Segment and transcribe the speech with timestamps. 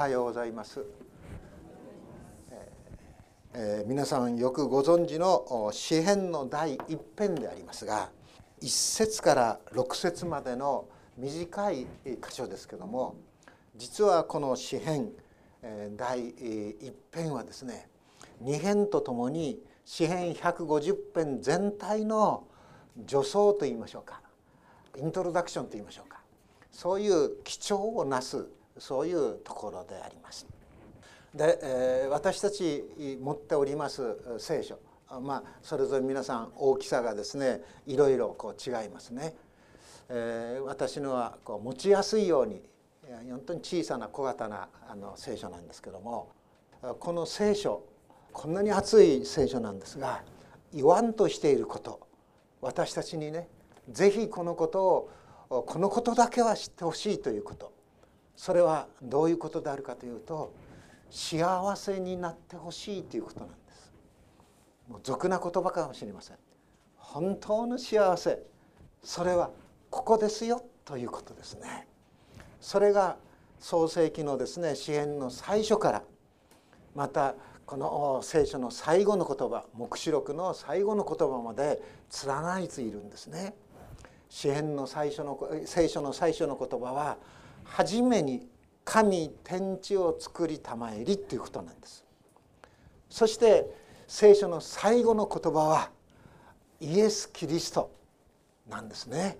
[0.00, 0.82] はようございます、
[3.52, 8.08] えー、皆さんよくご存知の詩編の第一編でありますが
[8.62, 13.16] 1節から6節までの短い箇所ですけども
[13.76, 15.10] 実はこの詩編
[15.98, 17.86] 第一編はですね
[18.42, 22.44] 2編とともに詩編150編全体の
[23.06, 24.22] 助走といいましょうか
[24.96, 26.22] イントロダクションといいましょうか
[26.72, 28.46] そういう基調をなす
[28.80, 30.46] そういうところであります。
[31.34, 32.84] で、えー、私たち
[33.20, 34.80] 持っております聖書
[35.22, 39.34] まあそれぞれ皆さん大きさがですねいろいろこう違いますね。
[40.08, 42.60] えー、私のはこう持ちやすいように
[43.30, 46.30] 本当に小さな小型なあの聖書なんですけども
[46.98, 47.84] この聖書
[48.32, 50.22] こんなに厚い聖書なんですが
[50.72, 52.00] 言わんとしていること
[52.60, 53.48] 私たちにね
[53.88, 54.84] 是非このこと
[55.50, 57.72] をこのことだけは知ってほしいということ
[58.40, 60.54] それはどういうことであるかというと
[61.10, 63.92] 幸せになってほしいということなんです。
[64.88, 66.36] もう俗な言葉かもしれません。
[66.96, 68.42] 本当の幸せ
[69.04, 69.50] それは
[69.90, 71.86] ここですよということですね。
[72.62, 73.18] それが
[73.58, 76.02] 創世記のですね詩篇の最初から
[76.94, 77.34] また
[77.66, 81.82] この聖書の最後の言葉黙示録の最後の言葉まで
[82.26, 83.54] 連ないているんですね。
[84.30, 87.18] 詩篇の最初の聖書の最初の言葉は
[87.70, 88.48] 初めに
[88.84, 92.04] 神天地を作りたまえりということなんです。
[93.08, 93.64] そして
[94.08, 95.90] 聖書の最後の言葉は
[96.80, 97.92] イエス・キリスト
[98.68, 99.38] なんですね。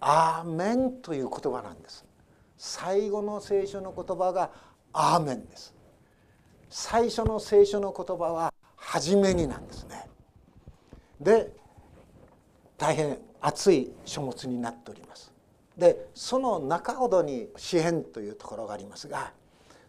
[0.00, 2.04] アーメンという言葉なんです。
[2.56, 4.50] 最後の聖書の言葉が
[4.92, 5.74] アーメンです。
[6.70, 10.08] 最初の聖書の言葉は初めになんですね。
[11.20, 11.52] で
[12.78, 15.33] 大変熱い書物になっております。
[15.76, 19.32] でその中ほどに詩篇というところがありますが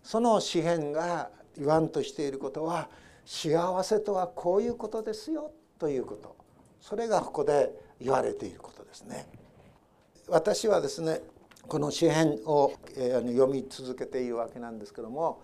[0.04, 2.90] その詩篇が言わんとしていることは
[3.26, 6.36] 幸せとはこういうことですよということ
[6.80, 9.28] それがここで言われていることですね。
[10.28, 11.22] 私はですね
[11.68, 15.42] この詩篇を読み続けているわけなんですけども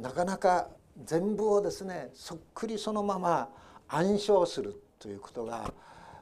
[0.00, 0.68] なかなか
[1.04, 3.48] 全部をですねそっくりそのまま
[3.88, 5.72] 暗唱するということが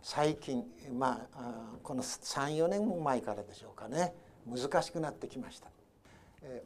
[0.09, 0.63] 最近
[0.97, 1.51] まあ
[1.83, 4.15] この34年も前からでしょうかね
[4.49, 5.67] 難しくなってきました。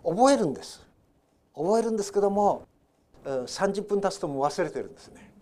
[0.04, 0.86] 覚えるんです
[1.54, 2.68] 覚えるんですけども
[3.24, 5.32] 30分経つとも忘れてるんですね。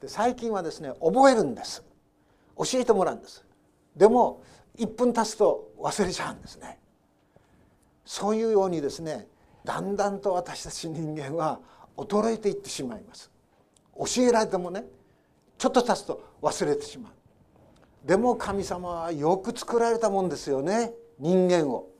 [0.00, 1.82] で最近はですね覚えるんです
[2.56, 3.44] 教えてもらうんです。
[3.96, 4.44] でも
[4.78, 6.78] 1分経つと忘れちゃうんですね。
[8.04, 9.26] そういうようにですね
[9.64, 11.58] だんだんと私たち人間は
[11.96, 13.32] 衰えていってしまいます
[13.98, 14.84] 教えられてもね
[15.60, 18.08] ちょっと経つと忘れてしまう。
[18.08, 20.94] でも神様はよく作られたもんですよね。
[21.18, 21.90] 人間を。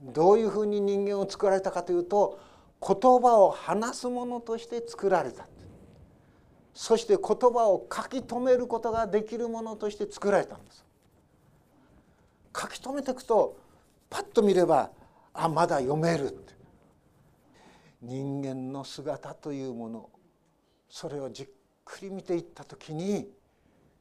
[0.00, 2.40] どういうふうに人間を作られたかというと
[2.80, 5.46] 言葉を話すものとして作られた。
[6.72, 10.82] そして言葉を書き留めることができるものとして作られたんです。
[12.58, 13.58] 書き留めていくと
[14.08, 14.90] パッと見れば
[15.34, 16.54] あまだ読めるって。
[18.00, 20.08] 人間の姿というもの。
[20.88, 21.48] それをじっ
[21.86, 23.30] くり見ていった時に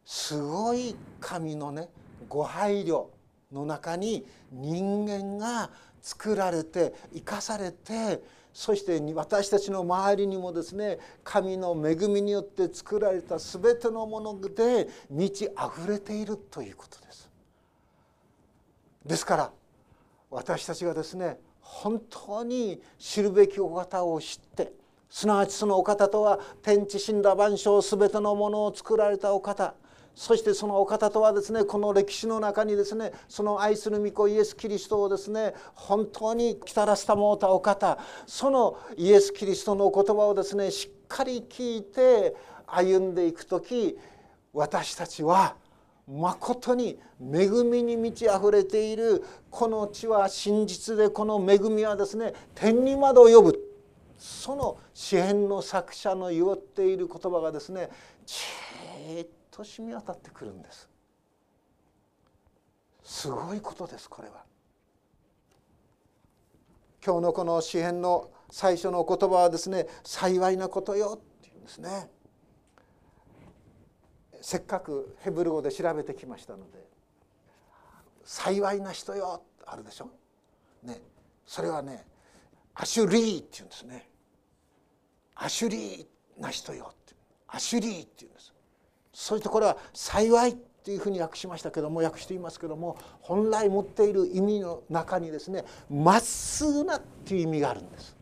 [0.04, 1.88] すごい神のね
[2.28, 3.06] ご配慮
[3.54, 5.70] の中に人間が
[6.02, 8.22] 作られて生かされて
[8.54, 17.30] そして私たちの周りにもですね神の恵みによって作られた全てのもので満ち溢れているということです。
[19.06, 19.52] ですから
[20.30, 24.72] 私たちがですね本当に知るべきお方を知って
[25.16, 29.74] すなわちそのお方とは天地神羅万象全てのものを作られたお方。
[30.14, 37.98] そしてそのお方とはですねこの歴史の中にですねその愛する御子イエス・キリストをですね本当に来たらすたもうたお方。
[38.28, 42.36] そのイエス・キリストのお言葉をですねしっかり聞いて
[42.68, 43.98] 歩んでいく時
[44.52, 45.56] 私たちは
[46.12, 49.24] まことに恵みに満ち溢れている。
[49.50, 53.65] この地は真実でこの恵みはですね天にまで及ぶ。
[54.18, 57.90] その詩篇の作者の言っている言葉がですね
[58.26, 60.90] じっと染み渡ってくるんです。
[63.04, 64.44] すごいことですこれは。
[67.06, 72.10] 今日のこの詩篇の最初の言葉はですね幸いなことよっていうんですね。
[74.42, 76.88] せっかくヘブル語で調べてきましたので
[78.24, 80.10] 「幸いな人よって」あるでしょ？
[80.84, 81.02] ね、
[81.48, 82.06] それはね
[82.76, 84.10] 「アシュリー」って言うんですね。
[85.36, 87.16] アシュリーな人よって
[87.48, 88.54] アシュリーって言うんです。
[89.14, 98.16] そういうところは幸いってっていうふうに訳しましたけども訳していますけども本来持っている意味の中にですねまっすぐなっていう意味があるんです。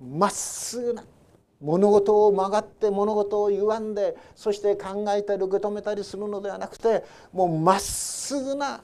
[0.00, 1.04] まっすぐな
[1.60, 8.82] 物事を曲がって物事を歪んでそして考えたり受け止めたりするのではなくてもうまっすぐな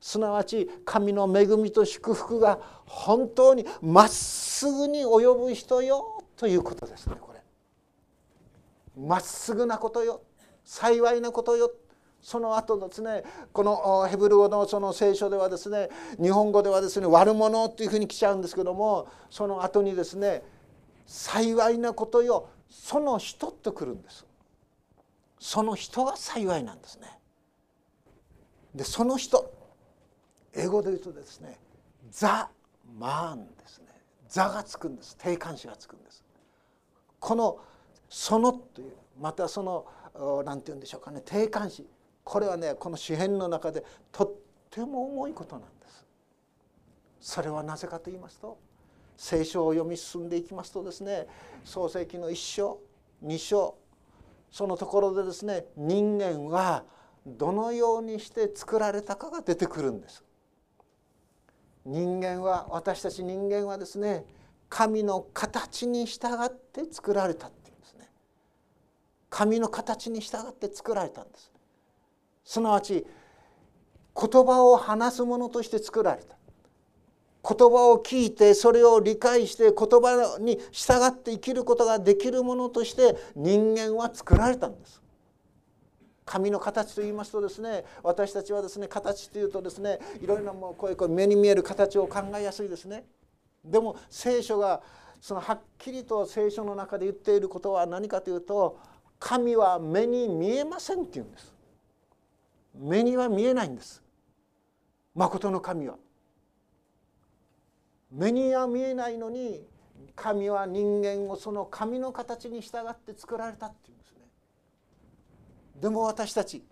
[0.00, 7.40] すなわち神の恵みと祝福が本当にまっすぐに及ぶ人よということですねこれ。
[9.00, 10.22] まっすぐなことよ。
[10.64, 11.70] 幸いなことよ。
[12.22, 13.22] その後ですね
[13.52, 20.42] このヘブル語のその聖書ではですね日本語ではですね悪者というふうに来ちゃうんですけどもその後にですね
[21.06, 22.48] 幸いなことよ。
[22.70, 24.24] その人と来るんです。
[25.38, 27.08] その人が幸いなんですね。
[28.74, 29.52] でその人。
[30.56, 31.58] 英語で言うとですね
[32.10, 32.48] ザ・
[32.98, 33.86] マンですね。
[34.28, 35.16] ザがつくんです。
[35.16, 36.24] 定冠詞がつくんです。
[37.18, 37.58] この
[38.08, 39.86] 「その」というまたその
[40.44, 41.20] 何て言うんでしょうかね。
[41.24, 41.88] 定冠詞。
[42.22, 44.32] これはねこの詩篇の中でとっ
[44.70, 46.06] ても重いことなんです。
[47.20, 48.58] それはなぜかと言いますと
[49.16, 51.26] 聖書を読み進んでいきますとですね
[51.64, 52.78] 創世記の1章
[53.24, 53.76] 2章
[54.50, 56.84] そのところでですね人間は
[57.26, 60.22] どのようにして作られたかが出てくるんです。
[61.84, 64.24] 人間は私たち人間はですね
[64.68, 68.10] 神の形に従って作られたっていうんですね。
[69.30, 71.52] 神の形に従って作られたんです。
[72.44, 73.06] すなわち
[74.16, 76.36] 言葉を話すものとして作られた。
[77.46, 85.03] 言葉を聞いてそれを理解して言葉に従って生きることができるものとして人間は作られたんです。
[86.24, 93.04] 紙の形と言いますとですね私たちはですね形というとですねいろいろなもうこういう目に見える形を考えやすいですね。
[93.64, 94.82] でも聖書が
[95.20, 98.78] そのはっきりと聖書の中で言っていることは何かというと
[99.18, 101.54] 神は目に見えませんって言うんです。
[102.74, 104.02] 目には見えないんです。
[105.14, 105.96] 誠の神は。
[108.10, 109.66] 目には見えないのに
[110.14, 113.93] 神は人間をその神の形に従って作られたっていう
[115.76, 115.88] で。
[115.88, 116.62] も私たち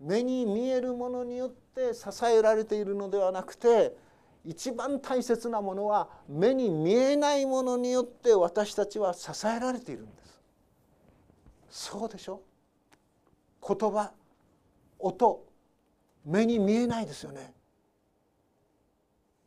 [0.00, 3.96] 目に見えるものによって支えられているのではなくて
[4.44, 10.40] 一番大切なものは目に見えないものによって私たちは支えられているんです。
[11.70, 12.42] そうでしょ？
[13.66, 14.10] 言葉
[14.98, 15.44] 音
[16.26, 17.54] 目に見えないですよね。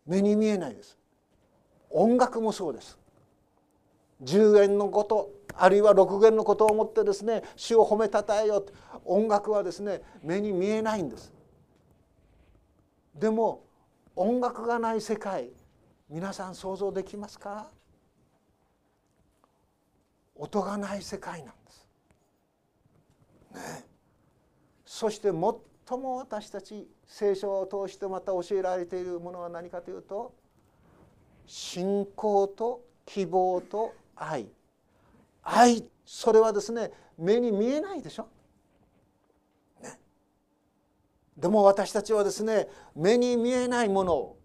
[0.05, 0.97] 目に見えないです
[1.89, 2.97] 音楽もそうです
[4.23, 8.65] 10弦のことあるいは6弦のことを思ってですね主を褒めたたえよ
[9.05, 11.33] 音楽はですね目に見えないんです。
[13.15, 13.63] でも
[14.15, 15.49] 音楽がない世界
[16.09, 17.69] 皆さん想像できますか？
[20.35, 21.87] 音がない世界なんです。
[23.53, 23.85] ね、
[24.85, 30.33] そして最も私たち聖書を通してまた教えられているものは何かというと
[31.45, 34.47] 信仰と希望と愛。
[35.45, 38.27] 愛それはですね目に見えないでしょ？
[39.81, 39.97] ね、
[41.37, 44.39] でも私たちはですね目に見えないものを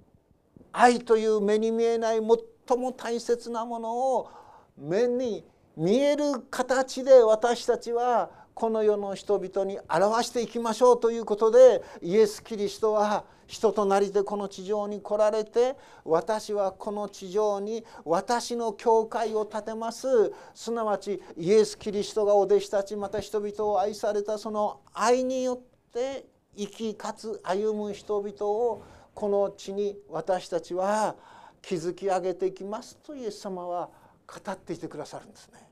[0.73, 2.21] 愛という目に見えない
[2.69, 4.31] 最も大切なものを
[4.79, 5.45] 目に
[5.77, 20.07] 見える形で私たちはこの世の人々に表していきましょうということでイエス・キリストは人となりでこの地上に来られて私はこの地上に私の教会を建てます
[20.55, 28.83] すなわちイエス・キリストがお弟子たちまた人々を愛されたその愛によって生きかつ歩む人々を
[29.15, 31.17] この地に私たちは
[31.63, 33.89] 築き上げていきますとイエス様は
[34.27, 35.70] 語っていてくださるんですね。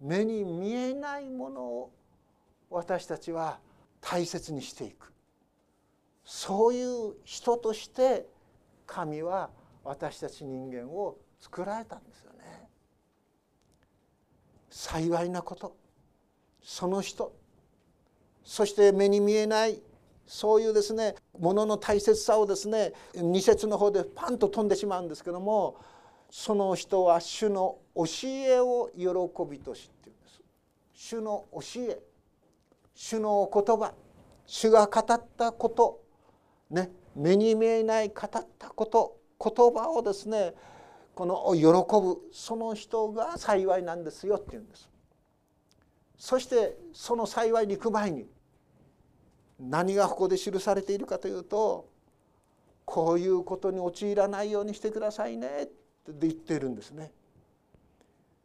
[0.00, 1.92] 目に見えないものを
[2.70, 3.58] 私たちは
[4.00, 5.12] 大切にしていく。
[6.24, 8.26] そういう人として
[8.86, 9.50] 神は
[9.84, 12.68] 私たち人間を作られたんですよね。
[14.70, 15.76] 幸いなこと。
[16.62, 17.34] その人。
[18.42, 19.80] そして目に見えない。
[20.26, 25.76] そういうですねものの大切さをですね二節の方でパンと飛んでしまうんですけども
[26.36, 29.08] その人は主の教えを喜
[29.48, 29.88] びとし
[30.92, 32.00] 主の教え
[32.92, 33.94] 主の言葉
[34.44, 36.02] 主が語ったこと
[36.70, 40.54] ね目に見えない語ったこと言葉をですね
[41.14, 41.66] この喜
[42.00, 44.90] ぶその人が幸いなんですよって言うんです。
[46.18, 48.26] そしてその幸いに行く前に
[49.60, 51.88] 何がここで記されているかというと
[52.84, 55.68] こういうことに陥らないようにしてくださいね
[56.10, 57.12] って言っているんですね。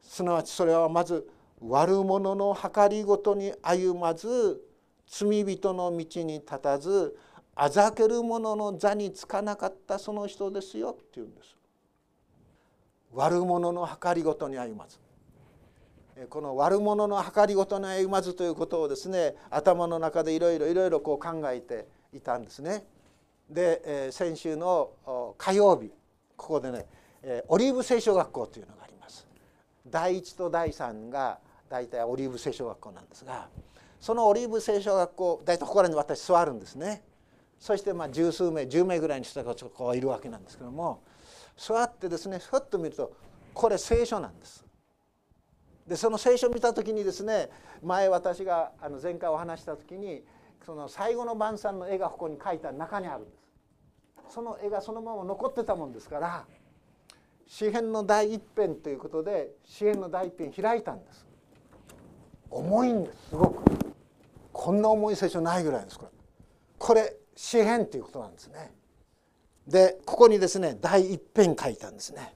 [0.01, 1.27] すなわちそれはまず
[1.61, 4.61] 悪者の計りごとに歩まず
[5.07, 7.17] 罪人の道に立たず
[7.55, 11.55] あざける者の座につかなかったその人ですよって言うんです。
[13.13, 14.97] 悪者の計りごとに歩まず
[16.29, 22.85] この悪者の計りごとに歩まずということをですね頭の中でいろいろいろいろこう考えていたんですね。
[23.49, 25.91] で、先週の火曜日
[26.37, 26.85] ここでね、
[27.47, 29.27] オリーブ聖書学校というのがあります。
[29.87, 33.47] 第1と第3が大体オリーブ聖書学校なんですが
[33.99, 37.03] そのオリーブ聖書学校大体ここらに私座るんですね。
[37.59, 41.01] そしてまあ十数名10名ぐらいの人がこういるわけなんですけども
[41.57, 43.11] 座ってですねふっと見ると
[43.53, 44.65] これ聖書なんです。
[45.85, 47.49] でその聖書を見た時にですね
[47.83, 50.23] 前私があの前回お話した時に
[50.65, 56.45] その最後の晩餐の絵がここに書いた中にあるんですその絵がそのまま残ってたもんですから
[57.49, 61.25] 詩篇の第一編ということで詩篇の第一編開いたんです。
[62.51, 63.63] 重いんですすごく。
[64.53, 66.11] こんな重い聖書ないぐらいですこれ。
[66.77, 68.71] これ詩篇ということなんですね。
[69.67, 72.35] でここにですね第一編書いたんですね。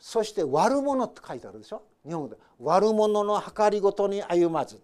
[0.00, 1.82] そして悪者って書いてあるでしょ？
[2.04, 2.36] 日本語で。
[2.58, 4.80] 悪者の計りごとに歩まず。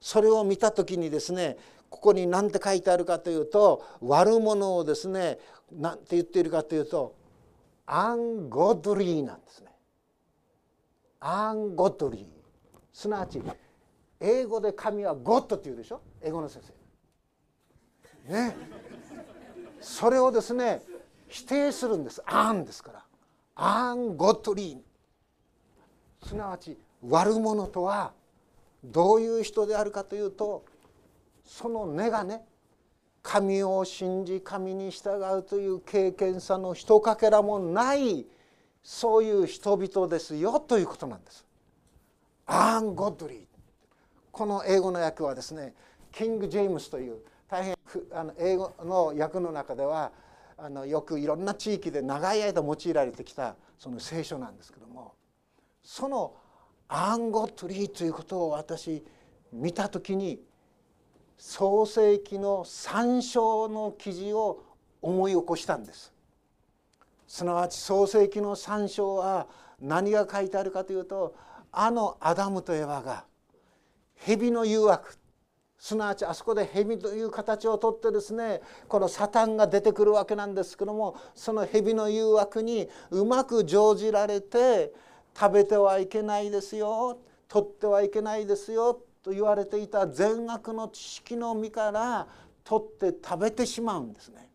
[0.00, 1.58] それを見た時にですね
[1.90, 5.38] ここに何て書いてあるかというと悪者をですね
[5.70, 7.19] 何て言っているかというと
[7.92, 9.66] アンゴドリーなんですね。
[11.18, 12.24] アンゴドリー。
[12.92, 13.42] すなわち
[14.20, 16.00] 英語で神はゴッドって言うでしょ？
[16.22, 16.62] 英語の先
[18.28, 18.32] 生。
[18.32, 18.56] ね。
[19.80, 20.82] それをですね
[21.26, 22.22] 否定するんです。
[22.26, 23.04] アンですから。
[23.56, 26.28] アンゴッドリー。
[26.28, 28.12] すなわち悪者とは
[28.84, 30.64] どういう人であるかというと
[31.44, 32.44] その根がね
[33.22, 38.26] 神を信じ神に従うという経験さのひとかけらもない
[38.82, 41.44] そういう人々ですよということなんです。
[42.46, 43.38] アン・ゴッドリー
[44.32, 45.74] この英語の訳はですね
[46.12, 47.76] キング・ジェームスという大変
[48.12, 50.10] あの英語の訳の中では
[50.56, 55.14] あのよくいろんな地域で長い間用いられてきたその聖書なんですけども
[55.82, 56.34] その
[56.88, 59.04] アンゴトリーということを私
[59.52, 60.40] 見た時に
[61.40, 64.62] 創世記の参照の記事を
[65.00, 66.12] 思い起こしたんです。
[67.26, 69.46] すなわち創世記の参照は
[69.80, 71.34] 何が書いてあるかというと
[71.72, 73.24] あのアダムとエヴァが
[74.16, 75.16] 蛇の誘惑。
[75.78, 84.92] すなわちあそこで蛇という形をとってですねこのサタンが出てくるわけなんですけどもその蛇の誘惑にうまく乗じられて
[85.34, 87.18] 食べてはいけないですよ
[87.48, 92.26] 取ってはいけないですよと言われていた善悪の知識の実から
[92.64, 94.50] 取って食べてしまうんですね。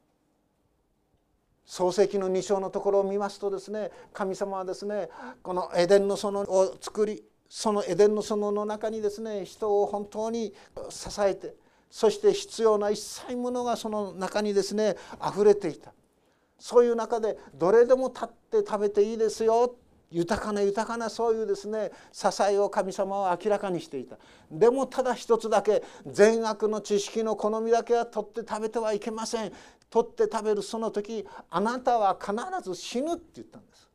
[1.66, 5.10] 創世記の2章のところを見ますとですね神様はですね
[5.42, 10.54] このエデンの園を作りそのエデンの園の中にですね人を本当に
[10.90, 11.56] 支えて
[11.90, 14.96] そして必要な一切ものがその中にですね
[15.28, 15.92] 溢れていた
[16.60, 19.76] そういう中でどれでも立って食べていいですよ
[20.16, 24.18] 豊かな豊かなそういうですね支えを神様は明らかにしていた。
[24.50, 29.52] でもただ一つだけ善悪の知識の好みだけは取って食べてはいけません。
[29.90, 33.90] 取って食べるその時あなたは必ず死ぬって言ったんです。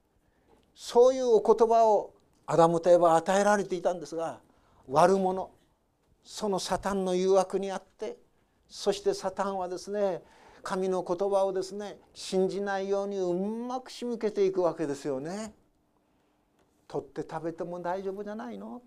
[0.74, 2.12] そういうお言葉を
[2.46, 4.40] アダムといえば与えられていたんですが
[4.88, 5.50] 悪者
[6.22, 8.18] そのサタンの誘惑にあって
[8.68, 10.22] そしてサタンはですね
[10.62, 13.32] 神の言葉をですね信じないようにう
[13.66, 15.54] まく仕向けていくわけですよね。
[16.90, 18.82] 取って食べても大丈夫じゃないの？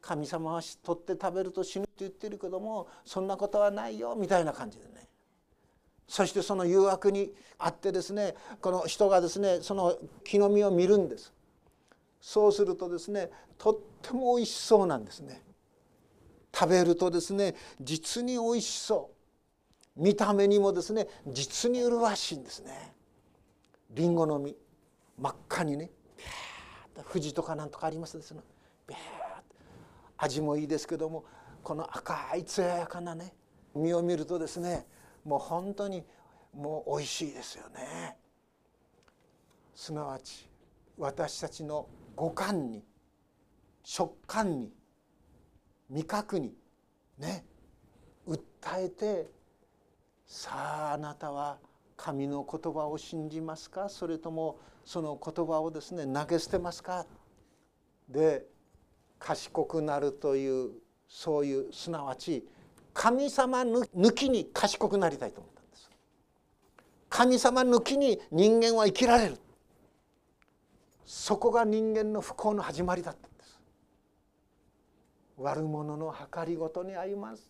[0.00, 5.06] 神様は取って食べると死ぬって言ってるけどもそんなことはないよみたいな感じでね。
[6.08, 11.32] そしてその誘惑にあってですねこの人がですねその木の実を見るんです。
[12.20, 15.40] そうするとですねとっても美味しそうなんですね。
[16.52, 19.10] 食べるとですね実に美味しそ
[19.96, 20.02] う。
[20.02, 22.92] 見た目にもですね実に麗しいんですね。
[23.92, 24.56] りんごの実
[25.16, 25.90] 真っ赤にね。
[27.12, 28.16] 富士とかなんとかあります？
[28.16, 28.40] ですね
[30.16, 31.24] 味もいいですけども
[31.62, 33.34] この赤い艶やかなね
[33.74, 34.86] 実を見るとですね
[35.24, 36.04] もう本当に
[36.54, 38.16] もう美味しいですよね。
[39.74, 40.48] すなわち
[40.98, 42.84] 私たちの五感に
[43.82, 44.72] 食感に
[45.88, 46.54] 味覚に
[47.18, 47.46] ね
[48.28, 48.38] 訴
[48.76, 49.30] えて
[50.26, 51.58] さああなたは
[52.02, 53.90] 神の言葉を信じますか？
[53.90, 57.04] それともその言葉をですね投げ捨てますか？
[58.08, 58.46] で
[59.18, 60.70] 賢くなるという
[61.06, 62.48] そういうすなわち
[62.94, 65.90] 神様抜きに賢くなりたいと思ったんです。
[67.10, 69.36] 神様抜きに人間は生きられる。
[71.04, 73.60] そこが人間の不幸の始まりだったんです。
[75.36, 77.42] 悪者の計りごとに歩まず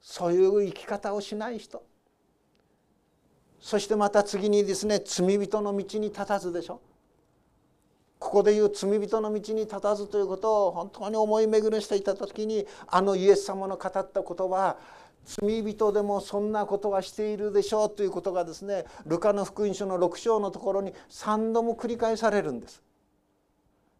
[0.00, 1.82] そういう生き方をしない人。
[3.64, 6.82] そしてまた次にですね罪人の道に立たずでしょ？
[8.18, 14.76] ここでいう罪人の道に立たずということを本当に思い巡らしていた時にあのイエス様の語った言葉
[15.24, 22.82] 罪人でもそんなことはしているでしょうということがですねルカの福音書の6章のところに3度も繰り返されるんです。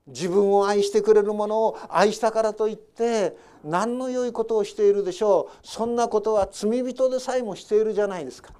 [0.08, 5.66] 自分を愛してくれるものを愛したからといって何の良いことをしているでしょう？
[5.66, 8.52] そんなことは罪人でさえもしているじゃないですか。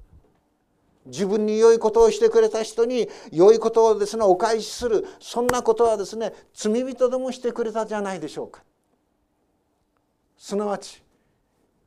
[1.07, 5.07] 自分に良いことをしてくれた人に良いことをですねお返しする。
[5.21, 8.63] そんなことはですね罪人でもしてくれたじゃないでしょうか。
[10.37, 11.03] すなわち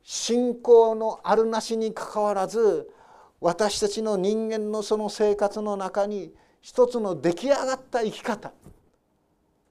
[0.02, 2.90] 信仰のあるなしにかかわらず
[3.40, 8.52] 私たちの人間のその生活の中に一つの出来上がった生き方。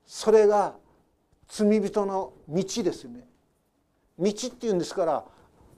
[0.05, 0.75] それが
[1.47, 3.27] 罪人の道ですよね。
[4.19, 5.25] 道っていうんですから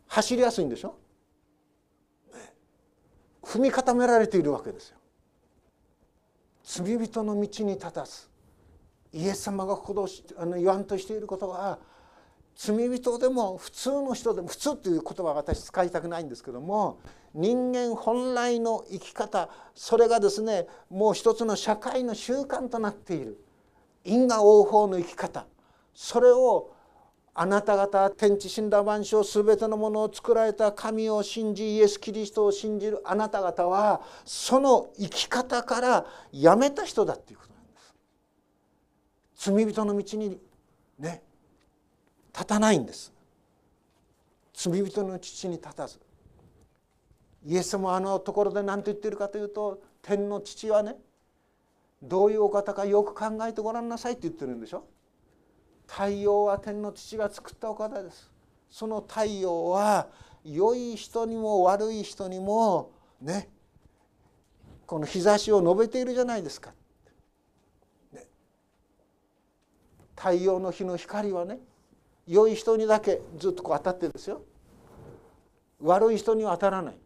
[0.07, 0.95] 走りやすいんでしょ？
[3.43, 4.97] 踏み固められているわけですよ。
[6.63, 8.27] 罪人の道に立たず
[9.11, 11.79] イエス様がここであの言わんとしていることは
[12.55, 16.99] 罪人でも普通の人でも普通という言葉は私使いたくないんですけども
[17.33, 23.43] 人間本来の生き方それがですねもう一つの社会の習慣となっている。
[24.03, 25.45] 因果応報の生き方。
[25.93, 26.71] それを
[27.33, 37.79] あなた方天地死んだ万象全てのものを作られた神を信じイエス・キリストを信じるあなた方はその生き方からやめた人だっていうことなんで
[39.35, 39.51] す。
[39.51, 40.37] 罪人の道に
[40.97, 41.23] ね
[42.33, 43.13] 立たないんです
[44.53, 45.99] 罪人の父に立たず
[47.45, 50.95] イエス様あのところで何と言ってるかというと天の父はね
[52.01, 54.85] どういうお方かよく考えてごらんなさいって言ってるんでしょ
[55.89, 58.31] 太陽は天の父が作ったお方です。
[58.69, 60.07] その太陽は
[60.45, 63.49] 良い人にも悪い人にもね
[64.85, 66.71] この日差しを述べているじゃないですか、
[68.13, 68.27] ね、
[70.15, 71.57] 太陽の日の光はね
[72.27, 74.43] 良い人にだけずっとこう当たってですよ。
[75.81, 76.97] 悪い人には当たらない。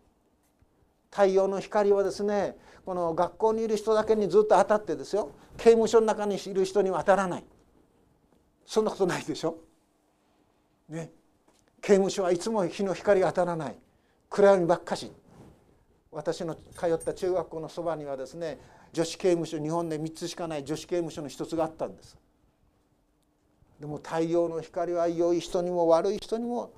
[1.10, 5.32] 太陽の光はですねこの学校にいる人だけにずっと当たってですよ。
[5.58, 7.46] 刑務所の中にいる人には当たらない。
[8.66, 9.58] そんなことないでしょ？
[10.90, 11.12] ね。
[11.82, 13.76] 刑務所はいつも日の光が当たらない。
[14.30, 15.12] 暗闇ばっかし。
[16.12, 18.60] 私の通った中学校のそばにはですね
[18.92, 22.18] 女子刑務所日本で3つしかない女子刑務所の一つがあったんです。
[23.80, 26.72] でも太陽の光は良い人にも悪い人にも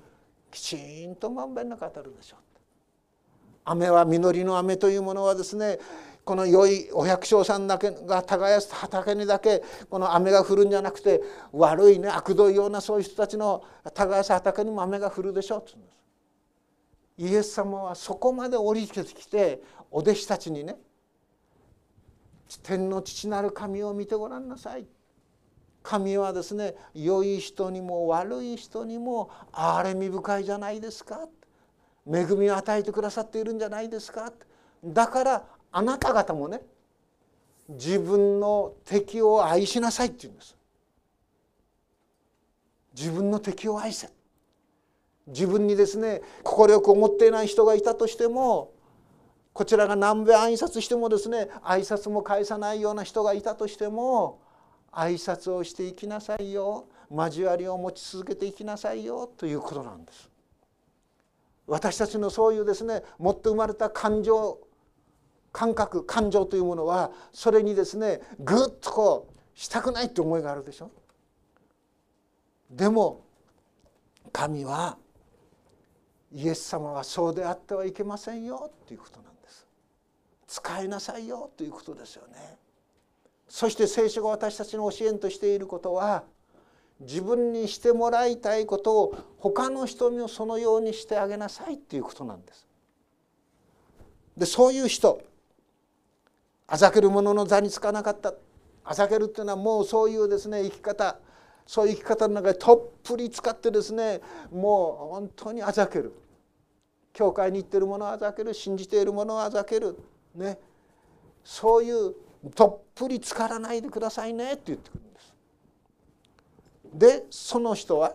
[0.50, 2.38] きちんとまんべんなく当たるでしょう
[3.66, 5.78] 雨は実りの雨というものはですね
[6.26, 13.62] この良いお百姓さんだけが耕す畑にだけこの雨が降るんじゃなくて悪いね悪どいようなそういう人たちの
[13.94, 17.32] 耕す畑にも雨が降るでしょうって言うんです。
[17.32, 20.74] イエス様はそこまで降りてきてお弟子たちにね
[22.64, 24.86] 天の父なる神を見てごらんなさい。
[25.84, 31.28] 神はですね良い人にも悪い人にも憐れみ深いじゃないですか。
[32.04, 34.32] 恵みを与えてくださっているんじゃないですか。
[34.84, 35.44] だから
[35.76, 36.62] あなた方もね
[37.68, 40.56] 自分の敵を愛しなさいって言うんです。
[42.96, 44.08] 自分の敵を愛せ。
[45.26, 48.72] 自分にですね快く思っていない人がいたとしても
[49.52, 54.40] こちらが何べ挨拶してもですね挨拶も返さないような人がいたとしても
[54.90, 56.86] 挨拶をしていきなさいよ。
[57.10, 59.26] 交わりを持ち続けていきなさいよ。
[59.36, 60.30] ということなんです。
[61.66, 64.65] 私たちのそういうですね持って生まれた感情
[65.56, 70.90] 感覚感情というものはそれにですねぐっとこうしたくないって思いがあるでしょ？
[72.70, 73.24] でも
[74.32, 74.98] 神は
[76.30, 79.66] イエス様はそうであってはいけませんよということなんです。
[80.46, 82.58] 使いなさいよということですよね。
[83.48, 86.24] そして聖書が私たちの教えんとしていることは
[87.00, 92.66] 自分にしてもらいたいことを他の人にもそのようにしてあげなさいっていうことなんです。
[94.36, 95.22] でそういう人
[96.66, 98.34] あざける者の座につかなかった。
[98.84, 101.18] あざけるっていうのはもうそういうですね生き方。
[101.66, 104.20] そういう生き方の中でとっぷり使ってですね
[104.52, 106.12] もう本当にあざける。
[107.12, 108.54] 教会に行ってる者はあざける。
[108.54, 109.96] 信じている者はあざける。
[110.34, 110.58] ね。
[111.42, 112.14] そういう
[112.54, 115.34] どっぷり浸からないでくださいねって言ってくるんです。
[116.92, 118.14] でその人は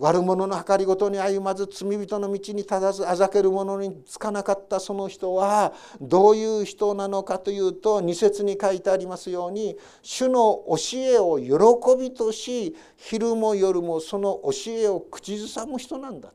[0.00, 16.32] 悪者の計りごとに歩まず罪人の道に立たずあざける者につかなかったその人はどういう人なのかというと二節に書いてありますように主の教えを喜びとし昼も夜もその教えを口ずさむ人なんだ。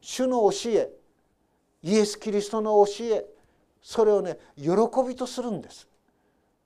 [0.00, 0.90] 主の教え
[1.84, 3.24] イエス・キリストの教え
[3.80, 4.72] それをね喜
[5.06, 5.86] びとするんです。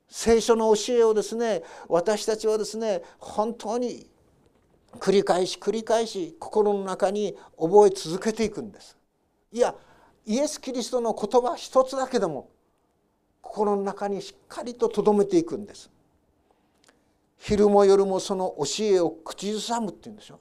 [0.08, 4.06] 聖書の教えをですね私たちはですね本当に
[4.98, 8.96] 繰り返し繰り返し心の中に覚え続けていくんです。
[9.52, 9.74] いや
[10.24, 12.48] イエス・キリストの言葉一つだけでも
[13.40, 15.90] 心の中にしっかりと留めていくんです。
[17.38, 20.40] 昼も夜もその教えを口ずさむっていうんでしょ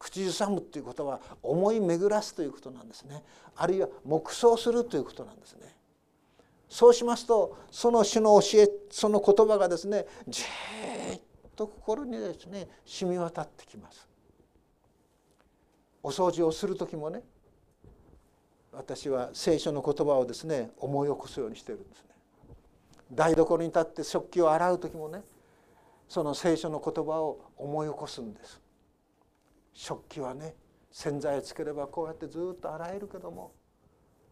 [0.00, 3.22] 口ずさむっていうことは思い巡らすということなんですね。
[3.54, 5.76] あるいは黙想するということなんですね。
[6.68, 11.20] そうしますとその主の教えその言葉がですねじーっ
[11.56, 14.08] と心にですね染み渡ってきます。
[16.02, 17.22] お掃除をする時もね
[18.72, 22.08] 私は聖書の言葉をですね思い起こすようにしてるんですね。
[23.12, 25.22] 台所に立って食器を洗う時もね
[26.08, 28.60] その聖書の言葉を思い起こすんです。
[29.74, 30.54] 食器はね
[30.90, 33.52] 洗剤をつければこうやってずっと洗えるけども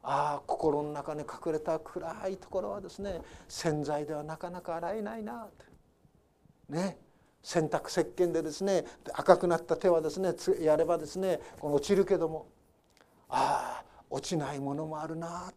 [0.03, 5.65] ああ心の中に隠れた暗いところはですね洗剤ではなかなか洗えないなって。
[6.71, 6.99] ね。
[7.43, 12.47] 洗濯石鹸でですね赤くなった手はですねやればですねこの落ちるけども
[13.29, 15.53] ああ落ちないものもあるな。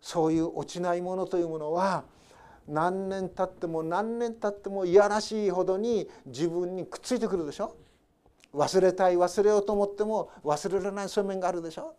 [0.00, 2.04] そういう落ちないものというものは
[2.66, 7.76] 何年経っても何年経ってもいやらしいほどに自分にくっついてくるでしょ。
[8.54, 11.94] 忘れたい忘れようと思っても忘れられないそういう面があるでしょ。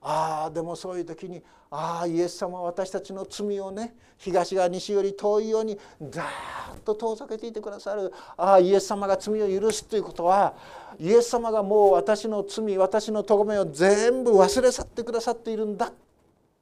[0.00, 10.54] ああでもそういう時にああイエス様は私たちの罪をね東が西より遠いようにザーッと遠ざけていてくださるああイエス様が罪を許すということは
[10.98, 15.92] イエス様がもう私の罪私の咎めを全部忘れ去ってくださっているんだ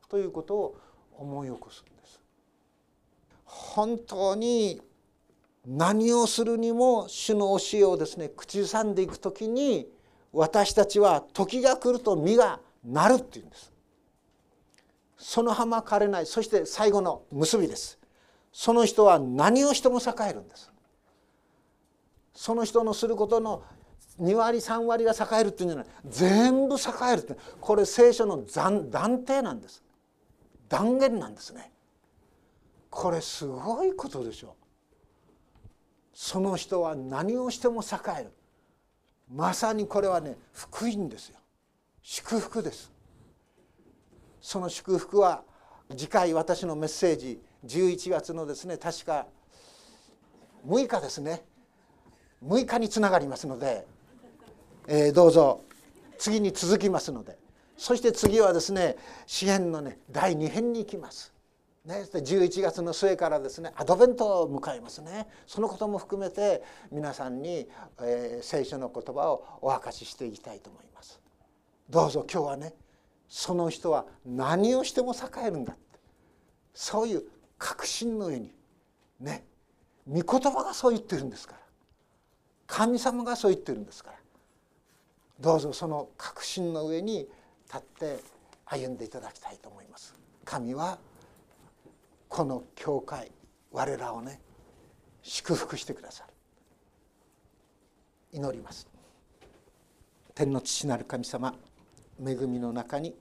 [0.09, 0.77] ということを
[1.19, 2.21] 思い起こすんです。
[3.45, 4.81] 本当に
[5.67, 9.89] 何をするにも主の教えをですね口ずさんでいく時に
[10.33, 13.73] 私たちは時が来ると実がなるっていうんです。
[15.17, 16.27] その葉かれない。
[16.27, 17.99] そして最後の結びです。
[18.53, 20.71] その人は何をしても栄えるんです。
[22.35, 23.63] その人のすることの
[24.21, 26.79] 2割3割が栄えるっていうんじゃない全部栄
[27.13, 29.83] えるってこれ聖書の断定なんです。
[30.69, 31.73] 断言なんですね。
[32.91, 34.57] これすごいことでしょ。
[36.13, 38.33] その人は何をしても栄える。
[39.33, 41.39] まさにこれはね福音ですよ。
[42.07, 42.93] 祝福です
[44.43, 45.43] その祝福は
[45.91, 49.27] 次回私のメッセージ11月のですね確か
[50.67, 51.43] 6日ですね
[52.47, 53.87] 6日につながりますので、
[54.87, 55.63] えー、どうぞ
[56.19, 57.39] 次に続きますので
[57.79, 61.33] そして次はですね支援のね第2編に行きます。
[61.87, 67.69] ね、11月の末からですねアドベントを迎えますねそのことも含めて皆さんに、
[68.01, 71.24] えー、聖書の言葉をお明かししていきたいと思います。
[71.91, 72.75] どうぞ今日はね
[73.29, 75.83] その人は何をしても栄えるんだって。
[76.75, 77.23] そういう
[77.59, 78.53] 確信の上に
[79.21, 79.45] ね
[80.09, 81.59] 御言葉がそう言ってるんですから。
[82.67, 84.17] 神様がそう言ってるんですから。
[85.41, 87.29] どうぞその確信の上に
[87.67, 88.19] 立って
[88.67, 90.15] 歩んでいただきたいと思います。
[90.45, 90.99] 神は
[92.29, 93.31] この教会
[93.73, 94.41] 我らをね
[95.23, 96.33] 祝福してくださる。
[98.33, 98.87] 祈ります。
[100.35, 101.55] 天の父なる神様
[102.21, 103.15] 恵みの中に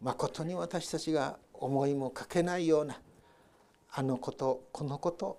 [0.00, 3.00] まことに私たちが思いもかけないような
[3.92, 5.38] あのことこのこと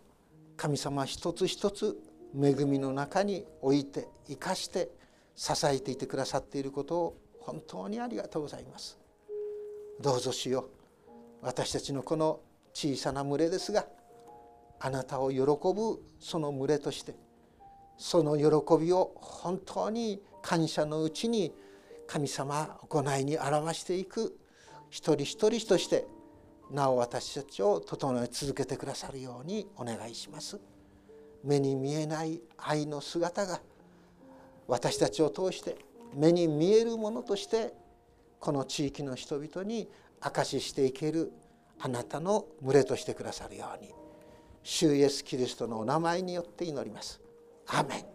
[0.58, 1.98] 神様一つ一つ
[2.34, 4.90] 恵みの中に置いて生かして
[5.36, 8.98] 支えていてくださっていることを本当にありがとうございます。
[10.02, 10.66] どうぞしよう
[11.42, 12.40] 私たちのこの
[12.74, 13.86] 小さな群れですが
[14.80, 17.16] あなたを喜ぶその群れとして
[17.98, 21.54] その喜びを本当に感謝のうちに
[22.08, 24.38] 神様行いに表していく
[24.90, 26.06] 一人一人として
[26.72, 30.60] なお私たちを整え続けてくださるようにお願いします
[31.44, 33.62] 目に見えない愛の姿が
[34.68, 35.78] 私たちを通して
[36.14, 37.74] 目に見えるものとして
[38.40, 39.90] この地域の人々に
[40.22, 41.32] 証ししていける
[41.80, 43.94] あなたの群れとしてくださるように
[44.64, 47.22] 主イエスキリストのお名前によって祈ります。
[47.68, 48.15] アメン